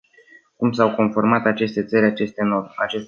Cum 0.55 0.71
s-au 0.71 0.93
conformat 0.95 1.45
aceste 1.45 1.83
țări 1.85 2.05
acestor 2.05 2.45
norme? 2.45 2.69